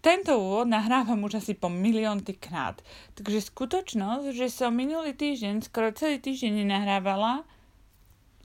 [0.00, 2.80] tento úvod nahrávam už asi po miliónty krát.
[3.20, 7.44] Takže skutočnosť, že som minulý týždeň, skoro celý týždeň nenahrávala,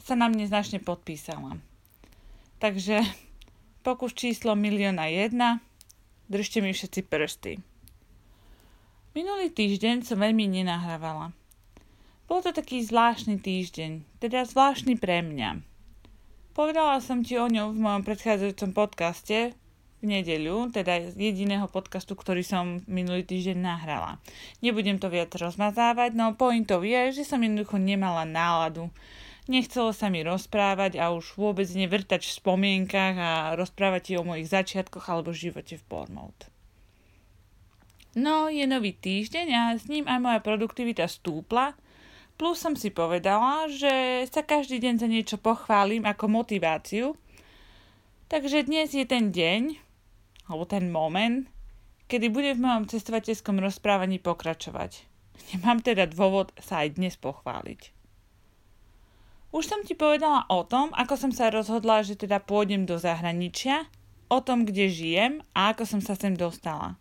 [0.04, 1.58] sa na mne značne podpísala.
[2.60, 3.02] Takže
[3.88, 5.64] pokus číslo milióna jedna,
[6.28, 7.52] držte mi všetci prsty.
[9.16, 11.32] Minulý týždeň som veľmi nenahrávala.
[12.28, 15.64] Bol to taký zvláštny týždeň, teda zvláštny pre mňa.
[16.52, 19.56] Povedala som ti o ňom v mojom predchádzajúcom podcaste,
[20.04, 24.20] v nedeľu, teda jediného podcastu, ktorý som minulý týždeň nahrala.
[24.60, 28.92] Nebudem to viac rozmazávať, no pointou je, že som jednoducho nemala náladu.
[29.46, 34.50] Nechcelo sa mi rozprávať a už vôbec nevrtať v spomienkach a rozprávať ti o mojich
[34.50, 36.50] začiatkoch alebo živote v Bournemouth.
[38.16, 41.76] No, je nový týždeň a s ním aj moja produktivita stúpla,
[42.40, 47.14] plus som si povedala, že sa každý deň za niečo pochválim ako motiváciu,
[48.26, 49.85] Takže dnes je ten deň,
[50.46, 51.50] alebo ten moment,
[52.06, 55.06] kedy bude v mojom cestovateľskom rozprávaní pokračovať.
[55.54, 57.92] Nemám teda dôvod sa aj dnes pochváliť.
[59.56, 63.88] Už som ti povedala o tom, ako som sa rozhodla, že teda pôjdem do zahraničia,
[64.28, 67.00] o tom, kde žijem a ako som sa sem dostala.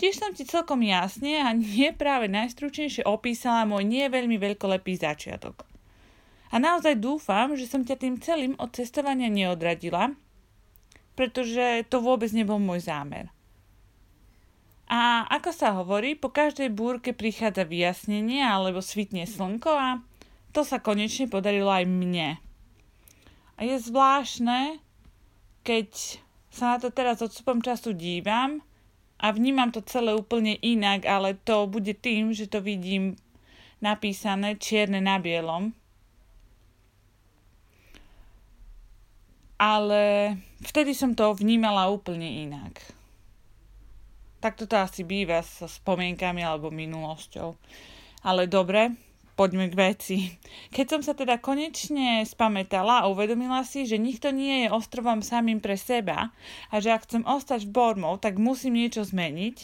[0.00, 5.68] Tiež som ti celkom jasne a nie práve najstručnejšie opísala môj nie veľmi veľkolepý začiatok.
[6.50, 10.10] A naozaj dúfam, že som ťa tým celým od cestovania neodradila
[11.20, 13.28] pretože to vôbec nebol môj zámer.
[14.88, 20.00] A ako sa hovorí, po každej búrke prichádza vyjasnenie alebo svitne slnko a
[20.56, 22.40] to sa konečne podarilo aj mne.
[23.54, 24.80] A je zvláštne,
[25.60, 26.16] keď
[26.48, 28.64] sa na to teraz odstupom času dívam
[29.20, 33.20] a vnímam to celé úplne inak, ale to bude tým, že to vidím
[33.84, 35.76] napísané čierne na bielom
[39.60, 42.80] ale vtedy som to vnímala úplne inak.
[44.40, 47.60] Takto to asi býva so spomienkami alebo minulosťou.
[48.24, 48.96] Ale dobre,
[49.36, 50.18] poďme k veci.
[50.72, 55.60] Keď som sa teda konečne spametala a uvedomila si, že nikto nie je ostrovom samým
[55.60, 56.32] pre seba
[56.72, 59.56] a že ak chcem ostať v Bormov, tak musím niečo zmeniť,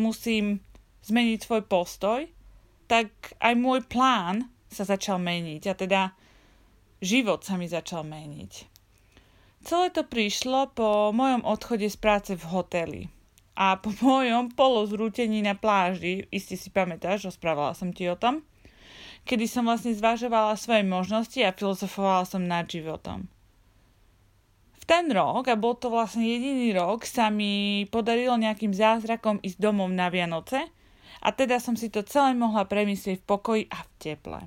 [0.00, 0.64] musím
[1.04, 2.24] zmeniť svoj postoj,
[2.88, 6.00] tak aj môj plán sa začal meniť a teda
[7.04, 8.73] život sa mi začal meniť.
[9.64, 13.02] Celé to prišlo po mojom odchode z práce v hoteli
[13.56, 18.44] a po mojom polozrútení na pláži, iste si pamätáš, rozprávala som ti o tom,
[19.24, 23.24] kedy som vlastne zvažovala svoje možnosti a filozofovala som nad životom.
[24.76, 29.56] V ten rok, a bol to vlastne jediný rok, sa mi podarilo nejakým zázrakom ísť
[29.56, 30.60] domov na Vianoce
[31.24, 34.40] a teda som si to celé mohla premyslieť v pokoji a v teple.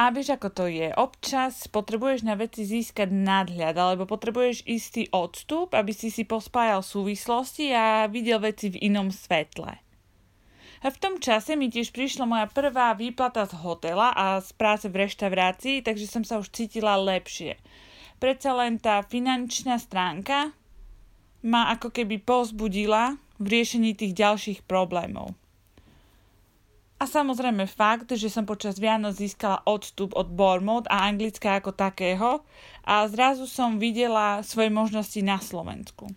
[0.00, 0.88] A vieš, ako to je.
[0.96, 7.70] Občas potrebuješ na veci získať nadhľad, alebo potrebuješ istý odstup, aby si si pospájal súvislosti
[7.76, 9.78] a videl veci v inom svetle.
[10.82, 14.90] A v tom čase mi tiež prišla moja prvá výplata z hotela a z práce
[14.90, 17.54] v reštaurácii, takže som sa už cítila lepšie.
[18.18, 20.50] Predsa len tá finančná stránka
[21.46, 25.34] ma ako keby pozbudila v riešení tých ďalších problémov.
[27.02, 32.46] A samozrejme fakt, že som počas Vianoc získala odstup od Bormod a Anglická ako takého
[32.86, 36.14] a zrazu som videla svoje možnosti na Slovensku.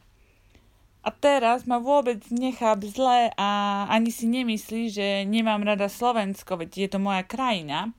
[1.02, 3.50] A teraz ma vôbec necháp zle a
[3.90, 7.90] ani si nemyslí, že nemám rada Slovensko, veď je to moja krajina.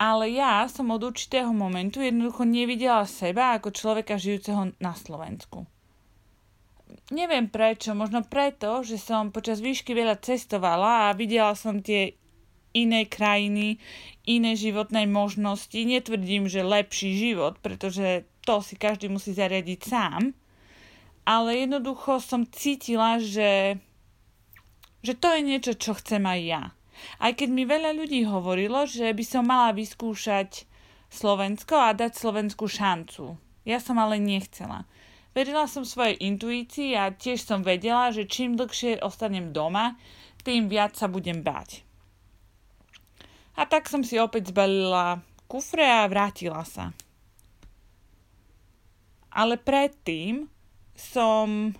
[0.00, 5.68] Ale ja som od určitého momentu jednoducho nevidela seba ako človeka žijúceho na Slovensku
[7.10, 12.14] neviem prečo, možno preto, že som počas výšky veľa cestovala a videla som tie
[12.72, 13.76] iné krajiny,
[14.24, 15.76] iné životné možnosti.
[15.76, 20.32] Netvrdím, že lepší život, pretože to si každý musí zariadiť sám.
[21.22, 23.78] Ale jednoducho som cítila, že,
[25.06, 26.62] že to je niečo, čo chcem aj ja.
[27.22, 30.66] Aj keď mi veľa ľudí hovorilo, že by som mala vyskúšať
[31.12, 33.38] Slovensko a dať Slovensku šancu.
[33.62, 34.88] Ja som ale nechcela.
[35.32, 39.96] Verila som svojej intuícii a tiež som vedela, že čím dlhšie ostanem doma,
[40.44, 41.80] tým viac sa budem báť.
[43.56, 46.92] A tak som si opäť zbalila kufre a vrátila sa.
[49.32, 50.52] Ale predtým
[50.92, 51.72] som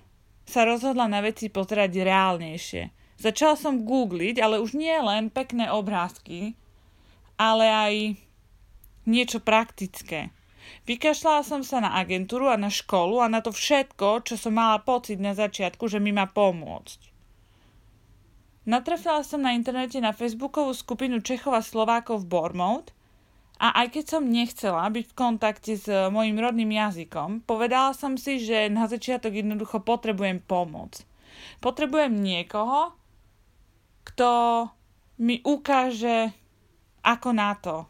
[0.48, 2.82] sa rozhodla na veci pozerať reálnejšie.
[3.20, 6.56] Začala som googliť, ale už nie len pekné obrázky,
[7.36, 7.94] ale aj
[9.04, 10.32] niečo praktické.
[10.86, 14.82] Vykašľala som sa na agentúru a na školu a na to všetko, čo som mala
[14.82, 17.12] pocit na začiatku, že mi má pomôcť.
[18.62, 22.94] Natrafila som na internete na facebookovú skupinu Čechov a Slovákov v Bormouth
[23.58, 28.42] A aj keď som nechcela byť v kontakte s mojim rodným jazykom, povedala som si,
[28.42, 31.02] že na začiatok jednoducho potrebujem pomoc.
[31.62, 32.94] Potrebujem niekoho,
[34.02, 34.30] kto
[35.22, 36.34] mi ukáže,
[37.06, 37.86] ako na to.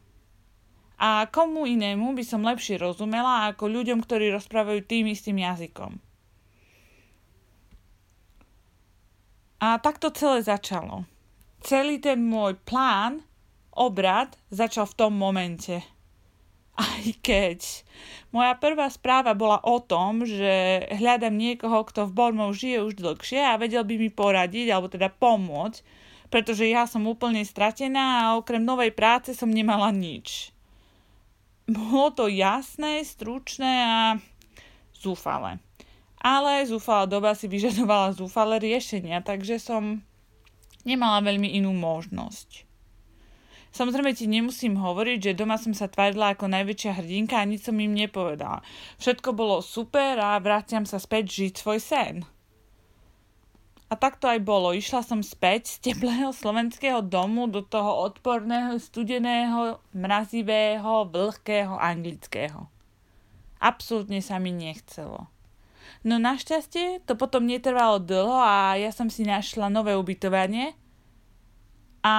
[1.03, 5.99] A komu inému by som lepšie rozumela ako ľuďom, ktorí rozprávajú tým istým jazykom.
[9.59, 11.03] A tak to celé začalo.
[11.59, 13.27] Celý ten môj plán,
[13.75, 15.83] obrad, začal v tom momente.
[16.79, 17.83] Aj keď
[18.31, 23.43] moja prvá správa bola o tom, že hľadám niekoho, kto v Bormov žije už dlhšie
[23.43, 25.83] a vedel by mi poradiť, alebo teda pomôcť,
[26.31, 30.55] pretože ja som úplne stratená a okrem novej práce som nemala nič.
[31.71, 34.01] Bolo to jasné, stručné a
[34.99, 35.63] zúfale.
[36.23, 40.03] Ale zúfalá doba si vyžadovala zúfale riešenia, takže som
[40.87, 42.67] nemala veľmi inú možnosť.
[43.73, 47.81] Samozrejme ti nemusím hovoriť, že doma som sa tvárila ako najväčšia hrdinka a nič som
[47.81, 48.61] im nepovedala.
[49.01, 52.15] Všetko bolo super a vraciam sa späť žiť svoj sen.
[53.93, 54.73] A tak to aj bolo.
[54.73, 62.73] Išla som späť z teplého slovenského domu do toho odporného, studeného, mrazivého, vlhkého anglického.
[63.61, 65.29] Absolútne sa mi nechcelo.
[66.09, 70.73] No našťastie to potom netrvalo dlho a ja som si našla nové ubytovanie
[72.01, 72.17] a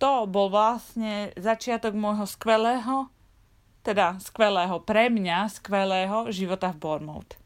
[0.00, 3.12] to bol vlastne začiatok môjho skvelého,
[3.84, 7.43] teda skvelého pre mňa, skvelého života v Bournemouth.